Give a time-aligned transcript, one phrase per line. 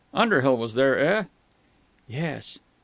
[0.15, 1.23] Underhill was there, eh?"
[2.07, 2.57] "Yes."